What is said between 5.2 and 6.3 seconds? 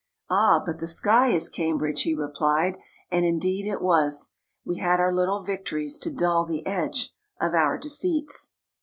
victories to